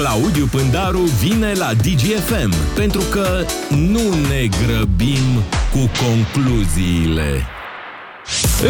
[0.00, 5.42] Claudiu Pândaru vine la DGFM pentru că nu ne grăbim
[5.72, 7.46] cu concluziile.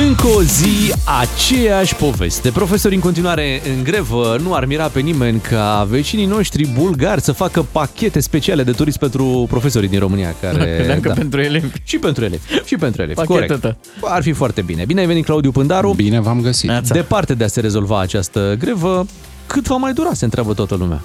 [0.07, 2.51] Încă o zi, aceeași poveste.
[2.51, 7.33] Profesori în continuare în grevă, nu ar mira pe nimeni ca vecinii noștri bulgari să
[7.33, 10.35] facă pachete speciale de turism pentru profesorii din România.
[10.41, 11.67] Care, Credeam că pentru elevi.
[11.83, 12.43] Și pentru elevi.
[12.65, 13.59] Și pentru elevi, Pachetă.
[13.61, 13.77] corect.
[14.01, 14.85] Ar fi foarte bine.
[14.85, 15.93] Bine ai venit, Claudiu Pândaru.
[15.93, 16.69] Bine v-am găsit.
[16.69, 16.95] Neața.
[16.95, 19.07] Departe de a se rezolva această grevă,
[19.47, 21.05] cât va mai dura, se întreabă toată lumea.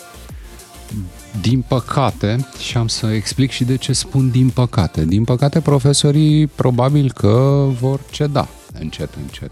[1.42, 5.06] Din păcate, și am să explic și de ce spun din păcate.
[5.06, 8.48] Din păcate, profesorii probabil că vor ceda
[8.80, 9.52] încet, încet.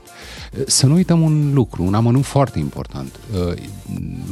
[0.66, 3.20] Să nu uităm un lucru, un amănunt foarte important.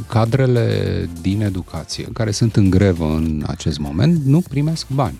[0.08, 5.18] Cadrele din educație, care sunt în grevă în acest moment, nu primesc bani.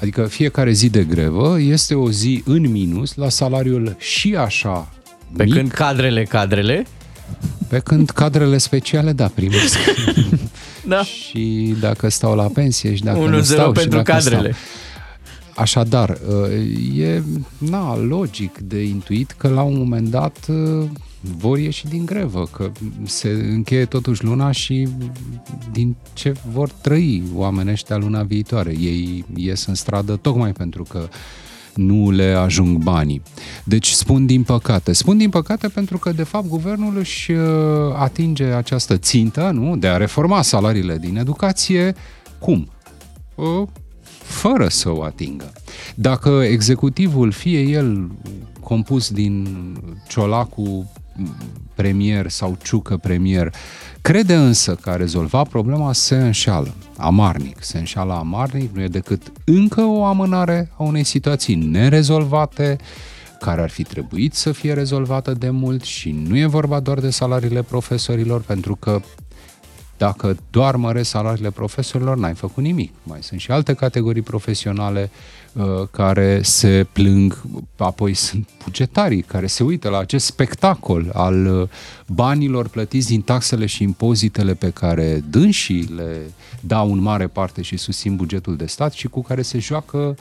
[0.00, 4.92] Adică fiecare zi de grevă este o zi în minus la salariul și așa
[5.36, 6.86] Pe mic, când cadrele, cadrele,
[7.68, 9.78] pe când cadrele speciale, da, primesc.
[10.86, 11.02] da.
[11.02, 14.52] și dacă stau la pensie și dacă 1-0 nu stau și pentru dacă cadrele.
[14.52, 15.62] Stau.
[15.62, 16.18] Așadar,
[16.96, 17.22] e
[17.58, 20.46] na, logic de intuit că la un moment dat
[21.20, 22.70] vor ieși din grevă, că
[23.04, 24.88] se încheie totuși luna și
[25.72, 28.74] din ce vor trăi oamenii ăștia luna viitoare.
[28.78, 31.08] Ei ies în stradă tocmai pentru că
[31.74, 33.22] nu le ajung banii.
[33.64, 34.92] Deci spun din păcate.
[34.92, 37.38] Spun din păcate pentru că, de fapt, guvernul își uh,
[37.94, 39.76] atinge această țintă, nu?
[39.76, 41.94] De a reforma salariile din educație.
[42.38, 42.68] Cum?
[43.34, 43.68] Uh,
[44.22, 45.52] Fără să o atingă.
[45.94, 48.10] Dacă executivul, fie el
[48.60, 49.46] compus din
[50.08, 50.90] Ciolacu
[51.74, 53.54] premier sau Ciucă premier,
[54.00, 56.74] crede însă că a rezolvat problema, se înșeală.
[56.96, 57.62] Amarnic.
[57.62, 62.78] Se înșeală amarnic, nu e decât încă o amânare a unei situații nerezolvate,
[63.40, 67.10] care ar fi trebuit să fie rezolvată de mult și nu e vorba doar de
[67.10, 69.00] salariile profesorilor, pentru că
[70.02, 72.92] dacă doar mărești salariile profesorilor, n-ai făcut nimic.
[73.02, 75.10] Mai sunt și alte categorii profesionale
[75.52, 77.42] uh, care se plâng,
[77.76, 81.68] apoi sunt bugetarii care se uită la acest spectacol al uh,
[82.06, 86.20] banilor plătiți din taxele și impozitele pe care dânsii le
[86.60, 90.14] dau în mare parte și susțin bugetul de stat și cu care se joacă Uh,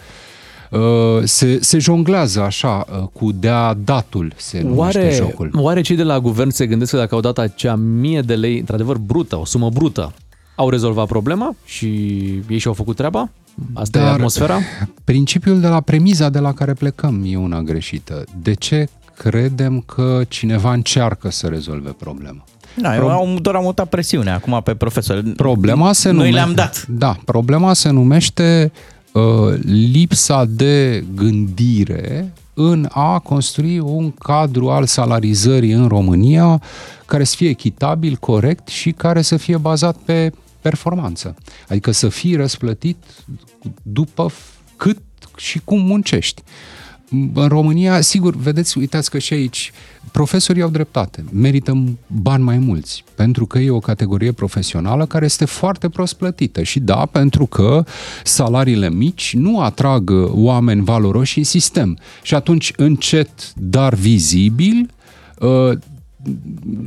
[1.24, 5.50] se, se jonglează așa uh, cu dea datul, se numește Oare, jocul.
[5.54, 8.60] oare cei de la guvern se gândesc că dacă au dat acea mie de lei,
[8.60, 10.14] într-adevăr brută, o sumă brută,
[10.56, 11.88] au rezolvat problema și
[12.50, 13.30] ei și-au făcut treaba?
[13.74, 14.60] Asta Dar e atmosfera?
[15.04, 18.24] Principiul de la premiza de la care plecăm e una greșită.
[18.42, 22.44] De ce credem că cineva încearcă să rezolve problema?
[22.82, 23.10] Da, Pro...
[23.10, 25.24] au, doar am mutat presiunea acum pe profesor.
[25.36, 26.86] Problema se Noi numește, le-am dat.
[26.88, 29.01] Da, problema se numește uh,
[29.64, 36.62] lipsa de gândire în a construi un cadru al salarizării în România
[37.06, 41.36] care să fie echitabil, corect și care să fie bazat pe performanță.
[41.70, 42.98] Adică să fii răsplătit
[43.82, 44.32] după
[44.76, 44.98] cât
[45.36, 46.42] și cum muncești.
[47.34, 49.72] În România, sigur, vedeți, uitați că și aici
[50.12, 55.46] profesorii au dreptate, merită bani mai mulți, pentru că e o categorie profesională care este
[55.46, 57.84] foarte prost plătită și da, pentru că
[58.24, 61.98] salariile mici nu atrag oameni valoroși în sistem.
[62.22, 64.90] Și atunci, încet, dar vizibil,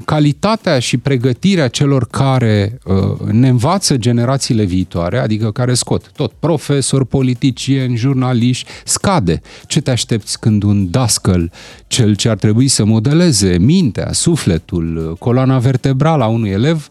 [0.05, 7.07] calitatea și pregătirea celor care uh, ne învață generațiile viitoare, adică care scot tot profesori,
[7.07, 9.41] politicieni, jurnaliști, scade.
[9.67, 11.53] Ce te aștepți când un dascăl,
[11.87, 16.89] cel ce ar trebui să modeleze mintea, sufletul, coloana vertebrală a unui elev,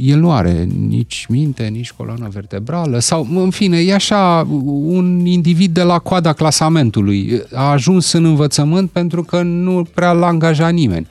[0.00, 4.46] el nu are nici minte, nici coloană vertebrală sau, în fine, e așa
[4.84, 7.42] un individ de la coada clasamentului.
[7.52, 11.06] A ajuns în învățământ pentru că nu prea l-a angajat nimeni.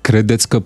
[0.00, 0.62] Credeți că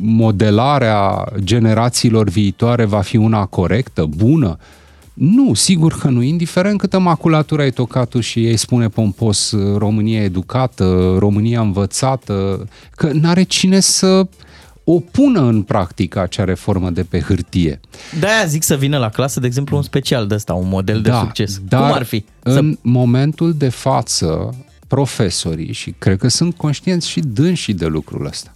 [0.00, 4.58] modelarea generațiilor viitoare va fi una corectă, bună?
[5.14, 6.22] Nu, sigur că nu.
[6.22, 13.42] Indiferent câtă maculatură ai tocat și ei spune pompos România educată, România învățată, că n-are
[13.42, 14.26] cine să
[14.88, 17.80] o pună în practică acea reformă de pe hârtie.
[18.18, 21.08] De-aia zic să vină la clasă, de exemplu, un special de ăsta, un model de
[21.08, 21.60] da, succes.
[21.68, 22.24] Dar Cum ar fi?
[22.42, 22.78] În să...
[22.82, 24.54] momentul de față,
[24.86, 28.54] profesorii, și cred că sunt conștienți și dânsii de lucrul ăsta,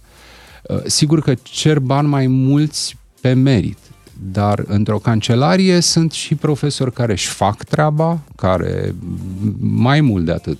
[0.85, 3.77] sigur că cer bani mai mulți pe merit,
[4.23, 8.95] dar într-o cancelarie sunt și profesori care își fac treaba, care
[9.59, 10.57] mai mult de atât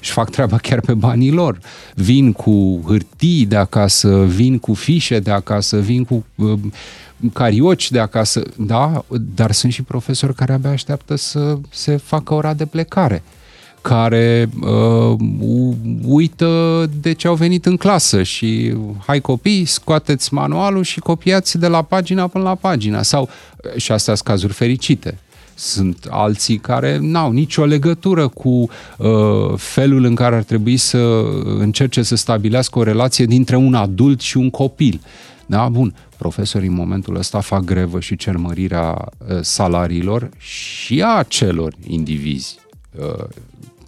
[0.00, 1.58] își fac treaba chiar pe banii lor.
[1.94, 6.58] Vin cu hârtii de acasă, vin cu fișe de acasă, vin cu uh,
[7.32, 9.04] carioci de acasă, da,
[9.34, 13.22] dar sunt și profesori care abia așteaptă să se facă ora de plecare
[13.88, 15.18] care uh,
[16.04, 18.74] uită de ce au venit în clasă și
[19.06, 23.02] hai copii, scoateți manualul și copiați de la pagina până la pagina.
[23.02, 23.28] Sau,
[23.76, 25.18] și astea sunt cazuri fericite,
[25.54, 28.68] sunt alții care n-au nicio legătură cu uh,
[29.56, 31.22] felul în care ar trebui să
[31.58, 35.00] încerce să stabilească o relație dintre un adult și un copil.
[35.46, 41.22] Da, bun, profesorii în momentul ăsta fac grevă și cer mărirea uh, salariilor și a
[41.22, 42.58] celor indivizi.
[42.98, 43.24] Uh,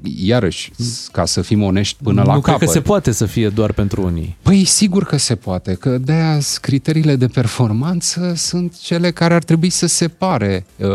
[0.03, 0.73] iarăși,
[1.13, 2.67] ca să fim onești până nu la cred capăt.
[2.67, 4.37] că se poate să fie doar pentru unii.
[4.43, 9.71] Păi sigur că se poate, că de-aia criteriile de performanță sunt cele care ar trebui
[9.71, 10.87] să separe uh,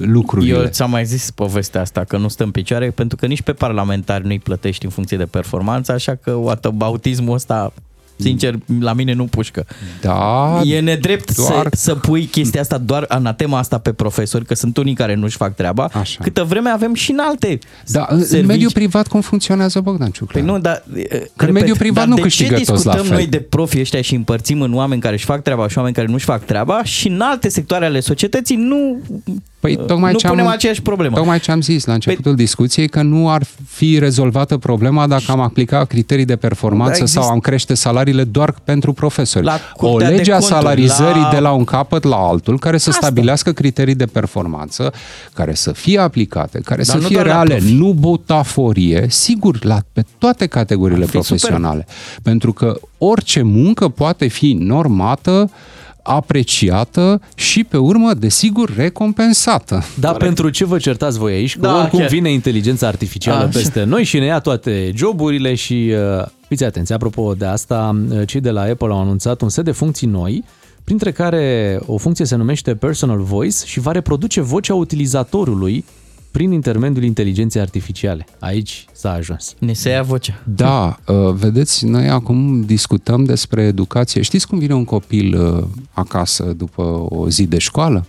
[0.00, 0.58] lucrurile.
[0.58, 3.52] Eu ți-am mai zis povestea asta, că nu stă în picioare, pentru că nici pe
[3.52, 7.72] parlamentari nu-i plătești în funcție de performanță, așa că bautismul ăsta
[8.22, 9.66] Sincer, la mine nu pușcă.
[10.00, 11.68] Da, E nedrept doar...
[11.72, 15.36] să, să pui chestia asta doar anatema asta pe profesori, că sunt unii care nu-și
[15.36, 15.88] fac treaba.
[15.92, 16.18] Așa.
[16.22, 18.46] Câtă vreme avem și în alte Da, în servicii.
[18.46, 20.40] mediul privat cum funcționează Bogdan Ciucla?
[20.40, 20.84] Păi nu, dar...
[21.36, 23.16] Că în mediul privat dar nu de câștigă ce toți la discutăm fel?
[23.16, 26.06] noi de profii ăștia și împărțim în oameni care își fac treaba și oameni care
[26.06, 29.00] nu-și fac treaba și în alte sectoare ale societății nu,
[29.62, 31.16] Păi tocmai nu ce am, punem aceeași problemă.
[31.16, 35.22] Tocmai ce am zis la începutul Păi- discuției, că nu ar fi rezolvată problema dacă
[35.28, 39.44] am aplicat criterii de performanță Da, exist- sau am crește salariile doar pentru profesori.
[39.44, 42.58] La o Curtea de lege a Conturi, salarizării la- de la un capăt la altul,
[42.58, 43.06] care să Asta.
[43.06, 44.92] stabilească criterii de performanță,
[45.34, 47.72] care să fie aplicate, care Dar să nu fie doar la reale, profi.
[47.74, 51.86] nu butaforie, sigur, la, pe toate categoriile Ar fi profesionale.
[52.22, 55.50] Pentru că orice muncă poate fi normată
[56.02, 59.84] apreciată și pe urmă, desigur, recompensată.
[60.00, 61.54] Dar pentru ce vă certați voi aici?
[61.54, 62.08] Că Da, oricum chiar.
[62.08, 63.58] vine inteligența artificială Așa.
[63.58, 68.26] peste noi și ne ia toate joburile și uh, fiți atenți, apropo de asta, uh,
[68.26, 70.44] cei de la Apple au anunțat un set de funcții noi,
[70.84, 75.84] printre care o funcție se numește Personal Voice și va reproduce vocea utilizatorului
[76.32, 78.26] prin intermediul inteligenței artificiale.
[78.38, 79.54] Aici s-a ajuns.
[79.58, 80.42] Ne se ia vocea.
[80.54, 84.22] Da, uh, vedeți, noi acum discutăm despre educație.
[84.22, 88.06] Știți cum vine un copil uh, acasă după o zi de școală?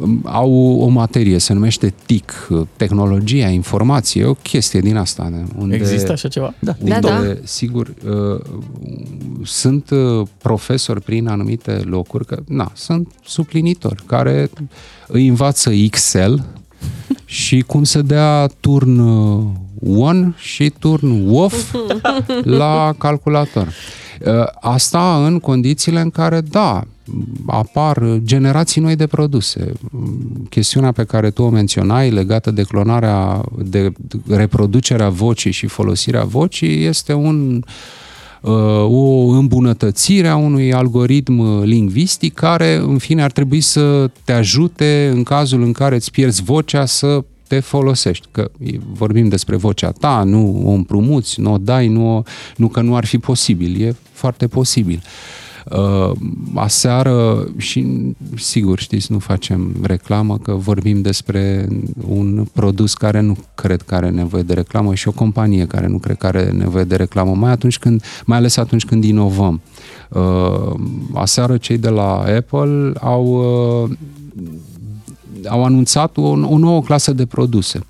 [0.00, 5.44] Um, Au o materie, se numește TIC, uh, tehnologia, informație, o chestie din asta.
[5.58, 6.54] Unde, Există așa ceva?
[6.58, 6.74] Da.
[6.80, 7.34] Unde, Da, da.
[7.42, 8.40] sigur, uh,
[9.44, 14.50] sunt uh, profesori prin anumite locuri, că, na, sunt suplinitori, care
[15.06, 16.44] îi învață Excel
[17.24, 19.44] și cum să dea turn uh,
[19.96, 21.74] on și turn off
[22.60, 23.66] la calculator.
[23.66, 26.84] Uh, Asta în condițiile în care, da,
[27.46, 29.72] apar generații noi de produse.
[30.48, 33.92] Chestiunea pe care tu o menționai legată de clonarea, de
[34.28, 37.62] reproducerea vocii și folosirea vocii este un uh,
[38.82, 45.22] o îmbunătățire a unui algoritm lingvistic care, în fine, ar trebui să te ajute în
[45.22, 48.26] cazul în care îți pierzi vocea să te folosești.
[48.30, 48.50] Că
[48.92, 52.22] vorbim despre vocea ta, nu o împrumuți, nu o dai, nu, o,
[52.56, 53.82] nu că nu ar fi posibil.
[53.82, 55.02] E foarte posibil.
[55.70, 56.10] Uh,
[56.54, 57.86] aseară și
[58.36, 61.68] sigur știți, nu facem reclamă că vorbim despre
[62.08, 65.98] un produs care nu cred că are nevoie de reclamă și o companie care nu
[65.98, 69.60] cred că are nevoie de reclamă, mai atunci când, mai ales atunci când inovăm.
[70.08, 70.74] Uh,
[71.14, 73.24] aseară cei de la Apple au
[73.84, 73.90] uh,
[75.48, 77.80] au anunțat o, o nouă clasă de produse.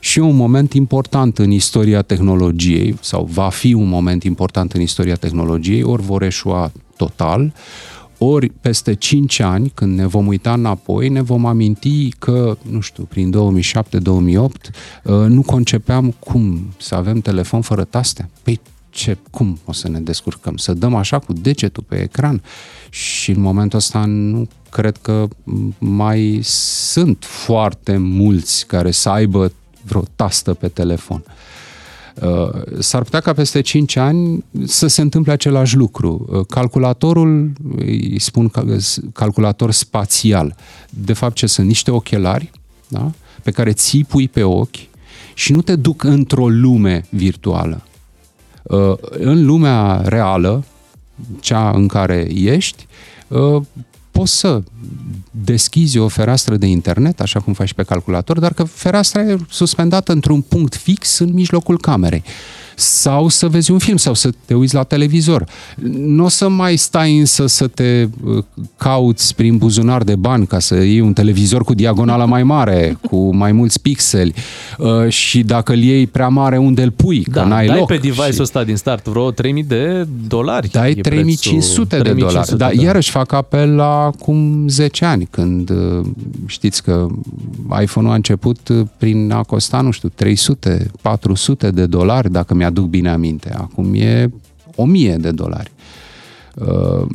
[0.00, 5.14] Și un moment important în istoria tehnologiei, sau va fi un moment important în istoria
[5.14, 7.52] tehnologiei, ori vor eșua total,
[8.18, 13.04] ori peste 5 ani, când ne vom uita înapoi, ne vom aminti că, nu știu,
[13.04, 13.34] prin
[15.02, 18.28] 2007-2008, nu concepeam cum să avem telefon fără taste.
[18.42, 20.56] Păi ce, cum o să ne descurcăm?
[20.56, 22.42] Să dăm așa cu degetul pe ecran?
[22.90, 25.28] Și în momentul ăsta nu cred că
[25.78, 29.52] mai sunt foarte mulți care să aibă
[29.82, 31.22] vreo tastă pe telefon.
[31.26, 31.32] Uh,
[32.78, 36.26] S-ar putea ca peste 5 ani să se întâmple același lucru.
[36.30, 38.78] Uh, Calculatorul, îi spun cal-
[39.12, 40.56] calculator spațial,
[40.90, 42.50] de fapt ce sunt niște ochelari
[42.88, 43.10] da?
[43.42, 44.88] pe care ți pui pe ochi
[45.34, 47.82] și nu te duc într-o lume virtuală.
[48.62, 50.64] Uh, În lumea reală,
[51.40, 52.86] cea în care ești,
[53.28, 53.62] uh,
[54.20, 54.62] poți să
[55.30, 60.12] deschizi o fereastră de internet, așa cum faci pe calculator, dar că fereastra e suspendată
[60.12, 62.22] într-un punct fix în mijlocul camerei.
[62.80, 65.44] Sau să vezi un film sau să te uiți la televizor.
[65.96, 68.44] Nu o să mai stai însă să te uh,
[68.76, 73.34] cauți prin buzunar de bani ca să iei un televizor cu diagonala mai mare, cu
[73.34, 74.34] mai mulți pixeli
[74.78, 77.86] uh, și dacă îl iei prea mare unde îl pui, că Da, n-ai dai loc.
[77.86, 80.68] pe device-ul și ăsta din start vreo 3000 de dolari.
[80.68, 82.14] dai e 3500 prețul.
[82.14, 82.46] de dolari.
[82.46, 82.82] 3500, Dar da.
[82.82, 86.06] iarăși fac apel la acum 10 ani, când uh,
[86.46, 87.06] știți că
[87.82, 92.90] iPhone-ul a început uh, prin a costa, nu știu, 300, 400 de dolari, dacă mi-aduc
[92.90, 93.54] bine aminte.
[93.56, 94.30] Acum e
[94.76, 95.70] 1000 de dolari.
[96.54, 97.06] Uh,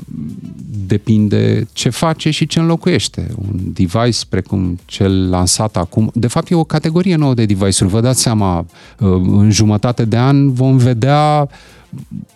[0.87, 3.27] depinde ce face și ce înlocuiește.
[3.37, 7.93] Un device precum cel lansat acum, de fapt e o categorie nouă de device-uri.
[7.93, 11.49] Vă dați seama, uh, în jumătate de an vom vedea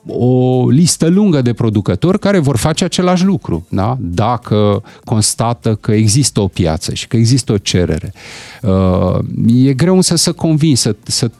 [0.07, 3.97] o listă lungă de producători care vor face același lucru, da?
[3.99, 8.13] dacă constată că există o piață și că există o cerere.
[8.61, 9.19] Uh,
[9.55, 11.31] E greu însă să convingi, să, să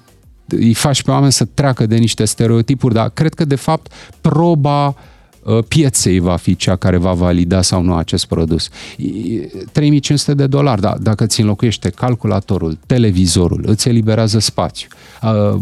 [0.52, 4.88] îi faci pe oameni să treacă de niște stereotipuri, dar cred că de fapt proba
[4.88, 8.70] uh, pieței va fi cea care va valida sau nu acest produs.
[8.98, 9.06] E-
[9.72, 14.88] 3500 de dolari, da, dacă ți înlocuiește calculatorul, televizorul, îți eliberează spațiu,
[15.24, 15.56] uh,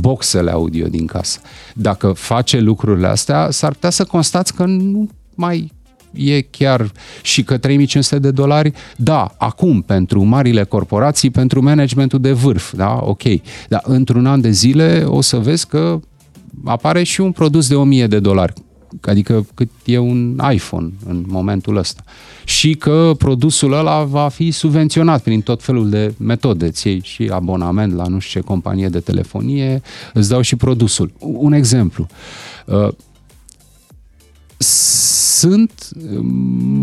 [0.00, 1.40] boxele audio din casă.
[1.74, 5.72] Dacă face lucrurile astea, s-ar putea să constați că nu mai
[6.16, 6.92] e chiar
[7.22, 12.98] și că 3500 de dolari, da, acum pentru marile corporații, pentru managementul de vârf, da,
[13.02, 13.22] ok.
[13.68, 16.00] Dar într-un an de zile o să vezi că
[16.64, 18.52] apare și un produs de 1000 de dolari,
[19.00, 22.04] adică cât e un iPhone în momentul ăsta.
[22.44, 26.66] Și că produsul ăla va fi subvenționat prin tot felul de metode.
[26.66, 29.82] Îți iei și abonament la nu știu ce companie de telefonie,
[30.12, 31.12] îți dau și produsul.
[31.18, 32.06] Un exemplu.
[34.58, 34.66] Uh,
[35.36, 35.88] sunt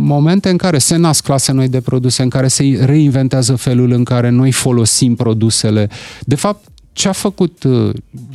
[0.06, 4.03] momente în care se nasc clase noi de produse, în care se reinventează felul în
[4.03, 5.89] care noi folosim produsele.
[6.22, 7.89] De fapt, ce a făcut uh,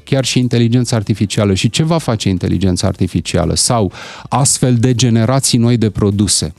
[0.05, 3.93] chiar și inteligența artificială și ce va face inteligența artificială sau
[4.29, 6.55] astfel de generații noi de produse.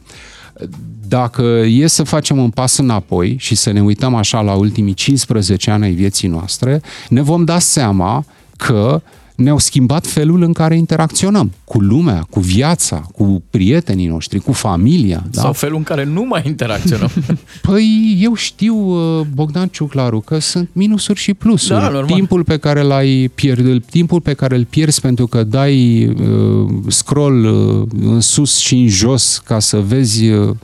[1.07, 5.71] Dacă e să facem un pas înapoi și să ne uităm așa la ultimii 15
[5.71, 8.25] ani ai vieții noastre, ne vom da seama
[8.57, 9.01] că
[9.39, 15.23] ne-au schimbat felul în care interacționăm cu lumea, cu viața, cu prietenii noștri, cu familia.
[15.31, 15.41] Da?
[15.41, 17.09] Sau felul în care nu mai interacționăm.
[17.69, 21.79] Păi eu știu, uh, Bogdan Ciuclaru, că sunt minusuri și plusuri.
[21.79, 22.15] Da, normal.
[22.15, 27.45] timpul pe care l-ai pierdut, timpul pe care îl pierzi pentru că dai uh, scroll
[27.45, 30.55] uh, în sus și în jos ca să vezi uh,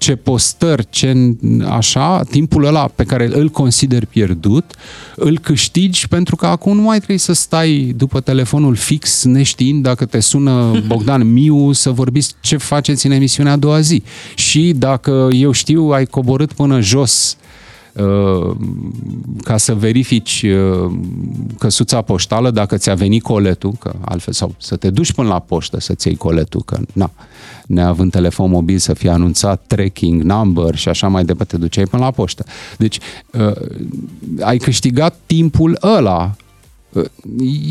[0.00, 1.36] ce postări, ce
[1.68, 4.64] așa, timpul ăla pe care îl consider pierdut,
[5.16, 10.04] îl câștigi pentru că acum nu mai trebuie să stai după telefonul fix neștiind dacă
[10.04, 14.02] te sună Bogdan Miu să vorbiți ce faceți în emisiunea a doua zi.
[14.34, 17.49] Și dacă eu știu, ai coborât până jos uh,
[19.42, 20.92] ca să verifici uh,
[21.58, 25.80] căsuța poștală dacă ți-a venit coletul, că altfel, sau să te duci până la poștă
[25.80, 27.10] să-ți iei coletul, că na,
[27.66, 32.04] neavând telefon mobil să fie anunțat tracking number și așa mai departe, te duceai până
[32.04, 32.44] la poștă.
[32.78, 32.98] Deci
[33.32, 33.52] uh,
[34.40, 36.34] ai câștigat timpul ăla
[36.92, 37.04] Uh,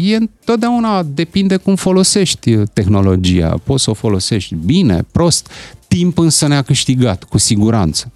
[0.03, 3.59] E întotdeauna depinde cum folosești uh, tehnologia.
[3.63, 5.49] Poți să o folosești bine, prost.
[5.87, 8.11] Timp însă ne-a câștigat, cu siguranță.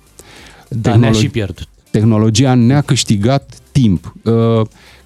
[0.68, 1.68] Dar ne-a și pierdut.
[1.94, 4.14] Tehnologia ne-a câștigat timp.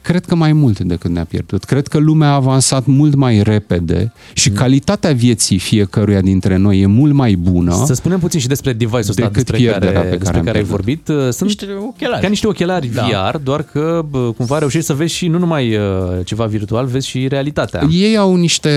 [0.07, 1.63] Uh, Cred că mai mult decât ne-a pierdut.
[1.63, 6.85] Cred că lumea a avansat mult mai repede și calitatea vieții fiecăruia dintre noi e
[6.85, 7.83] mult mai bună.
[7.85, 10.45] Să spunem puțin și despre device-ul ăsta Decât despre pierderea care, pe care despre am
[10.45, 10.85] care ai pierdut.
[10.85, 11.07] vorbit.
[11.07, 12.21] Uh, Sunt Niște ochelari.
[12.21, 13.05] ca niște ochelari Da.
[13.31, 15.81] VR, doar că bă, cumva reușești să vezi și nu numai uh,
[16.23, 17.87] ceva virtual, vezi și realitatea.
[17.91, 18.69] Ei au niște,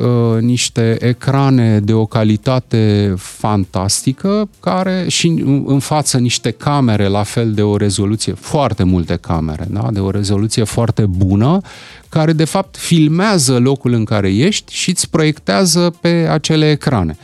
[0.00, 7.22] uh, niște ecrane de o calitate fantastică care și în, în față niște camere la
[7.22, 9.88] fel de o rezoluție, foarte multe camere, da?
[9.92, 11.60] de o rezoluție foarte bună,
[12.08, 17.16] care de fapt filmează locul în care ești și îți proiectează pe acele ecrane.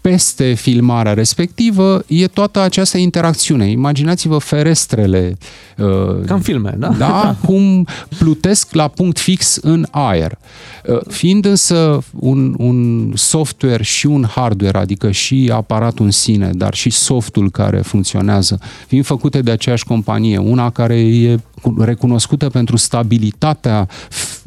[0.00, 3.70] Peste filmarea respectivă e toată această interacțiune.
[3.70, 5.38] Imaginați-vă ferestrele
[5.76, 5.86] uh,
[6.26, 6.88] Ca în filme, da?
[6.88, 7.86] da, cum
[8.18, 10.38] plutesc la punct fix în aer.
[10.86, 16.74] Uh, Fiind însă un, un software și un hardware, adică și aparatul în sine, dar
[16.74, 22.76] și softul care funcționează, fiind făcute de aceeași companie, una care e cu- recunoscută pentru
[22.76, 24.39] stabilitatea f- uh,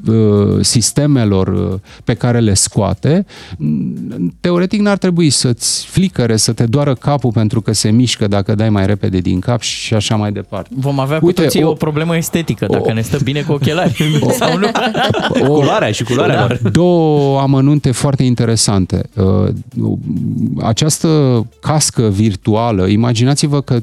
[0.62, 3.26] sistemelor uh, pe care le scoate,
[3.58, 8.56] mm, teoretic n-ar trebui să-ți flicăre, să te doară capul pentru că se mișcă dacă
[8.56, 10.70] dai mai repede din cap și așa mai departe.
[10.76, 13.52] Vom avea Uite, cu toții o, o problemă estetică, dacă o, ne stă bine cu
[13.52, 14.68] ochelari o, sau nu.
[15.30, 16.48] O, culoarea și culoarea.
[16.48, 16.70] Da.
[16.70, 19.02] Două amănunte foarte interesante.
[20.62, 23.82] Această cască virtuală, imaginați-vă că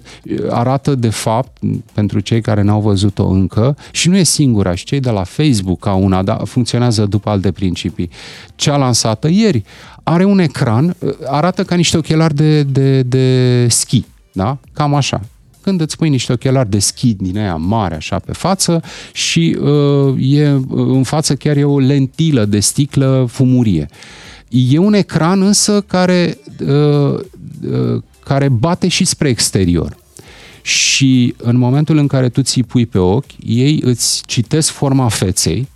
[0.49, 1.57] arată de fapt,
[1.93, 5.79] pentru cei care n-au văzut-o încă, și nu e singura, și cei de la Facebook
[5.79, 8.11] ca una, dar funcționează după alte principii.
[8.55, 9.65] Cea lansată ieri
[10.03, 14.59] are un ecran, arată ca niște ochelari de, de, de schi, da?
[14.73, 15.21] Cam așa
[15.63, 20.15] când îți pui niște ochelari de schi din aia mare așa pe față și uh,
[20.19, 23.89] e în față chiar e o lentilă de sticlă fumurie.
[24.49, 27.21] E un ecran însă care, uh,
[27.71, 29.97] uh, care bate și spre exterior.
[30.63, 35.69] Și în momentul în care tu ți pui pe ochi, ei îți citesc forma feței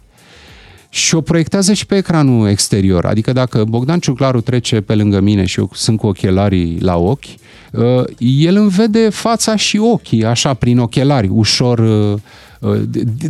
[0.94, 3.06] și o proiectează și pe ecranul exterior.
[3.06, 7.24] Adică dacă Bogdan Ciuclaru trece pe lângă mine și eu sunt cu ochelarii la ochi,
[7.72, 12.20] uh, el îmi vede fața și ochii, așa, prin ochelari, ușor uh, uh,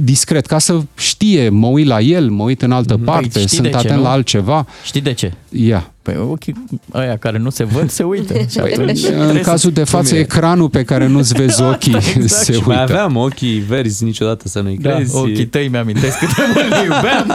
[0.01, 3.75] discret, ca să știe, mă uit la el, mă uit în altă Băi, parte, sunt
[3.75, 4.67] atent ce, la altceva.
[4.85, 5.33] Știi de ce?
[5.49, 5.89] Ia.
[6.03, 6.65] Păi ochii
[6.95, 8.35] ăia care nu se văd, se uită.
[8.51, 9.01] Și păi, atunci
[9.31, 12.45] în cazul de față, ecranul pe care nu-ți vezi ochii exact.
[12.45, 12.65] se uită.
[12.67, 15.17] mai aveam ochii verzi niciodată să nu-i da, crezi.
[15.17, 17.33] ochii tăi mi-amintesc cât de mult iubeam.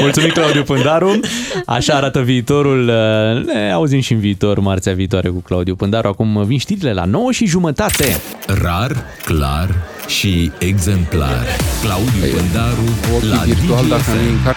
[0.00, 1.20] Mulțumim, Claudiu Pândaru.
[1.66, 2.84] Așa arată viitorul.
[3.46, 6.08] Ne auzim și în viitor, marțea viitoare cu Claudiu Pândaru.
[6.08, 8.16] Acum vin știrile la 9 și jumătate.
[8.46, 9.74] Rar, clar
[10.06, 11.46] și exemplar.
[11.82, 12.84] Claudiu Pândaru
[13.30, 14.50] la virtual, dacă nu